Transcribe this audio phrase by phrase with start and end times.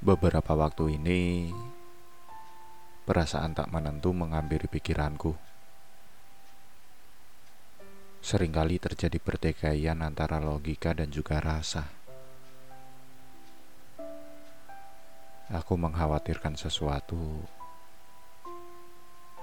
[0.00, 1.52] Beberapa waktu ini,
[3.04, 5.36] perasaan tak menentu menghampiri pikiranku.
[8.24, 11.84] Seringkali terjadi pertikaian antara logika dan juga rasa.
[15.52, 17.44] Aku mengkhawatirkan sesuatu,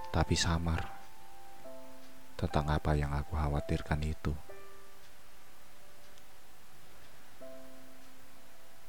[0.09, 0.89] tapi samar
[2.33, 4.46] tentang apa yang aku khawatirkan itu.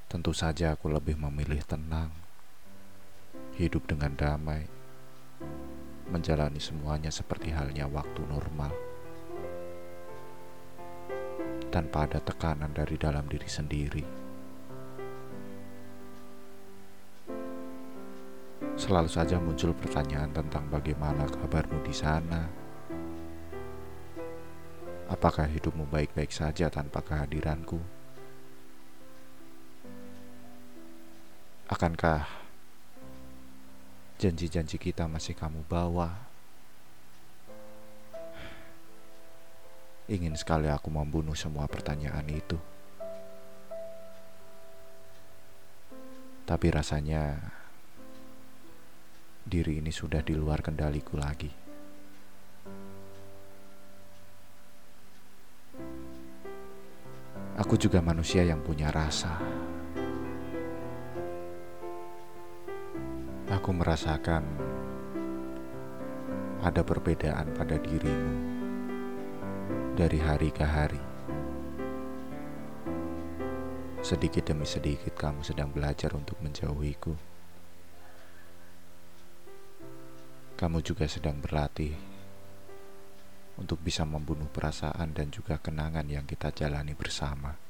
[0.09, 2.09] Tentu saja aku lebih memilih tenang,
[3.61, 4.65] hidup dengan damai,
[6.09, 8.73] menjalani semuanya seperti halnya waktu normal,
[11.69, 14.05] tanpa ada tekanan dari dalam diri sendiri.
[18.81, 22.49] Selalu saja muncul pertanyaan tentang bagaimana kabarmu di sana.
[25.13, 27.98] Apakah hidupmu baik-baik saja tanpa kehadiranku?
[31.79, 32.27] Akankah
[34.19, 36.11] janji-janji kita masih kamu bawa?
[40.11, 42.59] Ingin sekali aku membunuh semua pertanyaan itu.
[46.43, 47.39] Tapi rasanya
[49.47, 51.55] diri ini sudah di luar kendaliku lagi.
[57.55, 59.39] Aku juga manusia yang punya rasa.
[63.59, 64.47] Aku merasakan
[66.63, 68.35] ada perbedaan pada dirimu
[69.99, 71.03] dari hari ke hari.
[73.99, 77.19] Sedikit demi sedikit kamu sedang belajar untuk menjauhiku.
[80.55, 81.99] Kamu juga sedang berlatih
[83.59, 87.68] untuk bisa membunuh perasaan dan juga kenangan yang kita jalani bersama.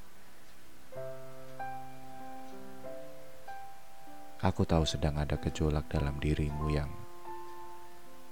[4.39, 6.87] Aku tahu sedang ada gejolak dalam dirimu yang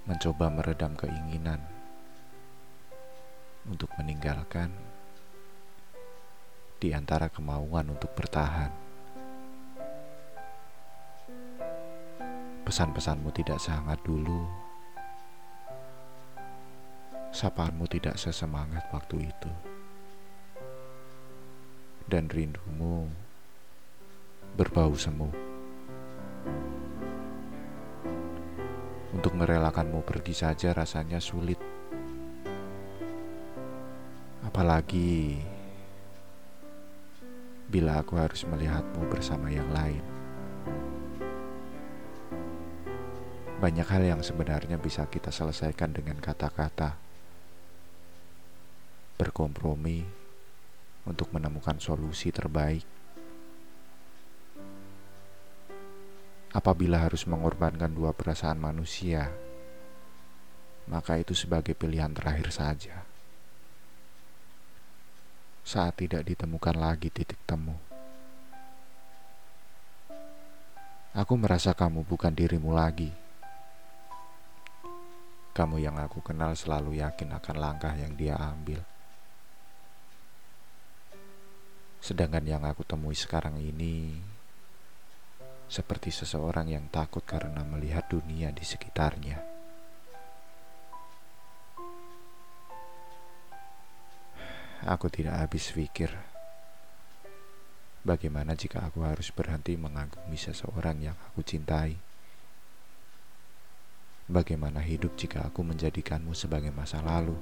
[0.06, 1.58] mencoba meredam keinginan
[3.66, 4.70] untuk meninggalkan
[6.78, 8.70] di antara kemauan untuk bertahan.
[12.62, 14.46] Pesan-pesanmu tidak sehangat dulu.
[17.34, 19.50] Sapaanmu tidak sesemangat waktu itu.
[22.06, 23.10] Dan rindumu
[24.54, 25.45] berbau semu.
[29.16, 31.58] Untuk merelakanmu pergi saja rasanya sulit.
[34.46, 35.40] Apalagi
[37.66, 40.00] bila aku harus melihatmu bersama yang lain.
[43.56, 46.94] Banyak hal yang sebenarnya bisa kita selesaikan dengan kata-kata.
[49.16, 50.04] Berkompromi
[51.08, 52.95] untuk menemukan solusi terbaik.
[56.56, 59.28] Apabila harus mengorbankan dua perasaan manusia,
[60.88, 63.04] maka itu sebagai pilihan terakhir saja.
[65.60, 67.76] Saat tidak ditemukan lagi titik temu,
[71.12, 73.12] aku merasa kamu bukan dirimu lagi.
[75.52, 78.80] Kamu yang aku kenal selalu yakin akan langkah yang dia ambil.
[82.00, 84.24] Sedangkan yang aku temui sekarang ini
[85.66, 89.42] seperti seseorang yang takut karena melihat dunia di sekitarnya.
[94.86, 96.14] Aku tidak habis pikir,
[98.06, 101.98] bagaimana jika aku harus berhenti mengagumi seseorang yang aku cintai.
[104.26, 107.34] Bagaimana hidup jika aku menjadikanmu sebagai masa lalu?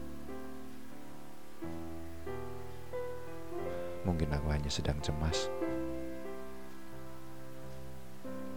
[4.05, 5.49] Mungkin aku hanya sedang cemas.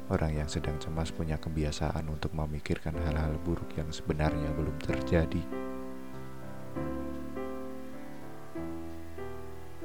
[0.08, 5.44] Orang yang sedang cemas punya kebiasaan untuk memikirkan hal-hal buruk yang sebenarnya belum terjadi.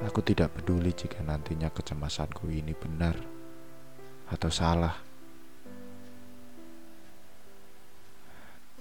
[0.07, 3.19] Aku tidak peduli jika nantinya kecemasanku ini benar
[4.31, 4.95] atau salah.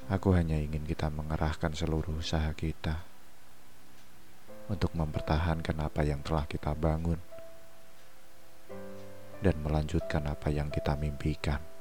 [0.06, 3.02] Aku hanya ingin kita mengerahkan seluruh usaha kita
[4.70, 7.31] untuk mempertahankan apa yang telah kita bangun
[9.42, 11.71] dan melanjutkan apa yang kita mimpikan.